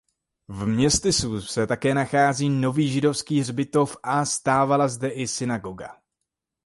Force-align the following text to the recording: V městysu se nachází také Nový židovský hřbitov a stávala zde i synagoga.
V 0.47 0.65
městysu 0.65 1.41
se 1.41 1.61
nachází 1.93 2.45
také 2.47 2.61
Nový 2.61 2.89
židovský 2.89 3.39
hřbitov 3.41 3.97
a 4.03 4.25
stávala 4.25 4.87
zde 4.87 5.09
i 5.09 5.27
synagoga. 5.27 5.97